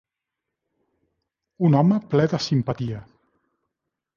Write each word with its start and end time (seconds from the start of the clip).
Un 1.69 1.77
home 1.81 1.99
ple 2.15 2.25
de 2.33 2.41
simpatia. 2.49 3.03